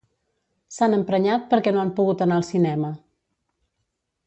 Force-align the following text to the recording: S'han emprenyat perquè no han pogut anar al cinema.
S'han 0.77 0.95
emprenyat 0.97 1.45
perquè 1.51 1.75
no 1.77 1.83
han 1.83 1.93
pogut 2.01 2.25
anar 2.27 2.41
al 2.41 2.47
cinema. 2.49 2.91